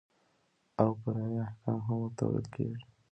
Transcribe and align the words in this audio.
او 0.81 0.89
فرعي 1.01 1.35
احکام 1.45 1.79
هم 1.87 1.97
ورته 2.01 2.23
ويل 2.25 2.47
کېږي. 2.55 2.83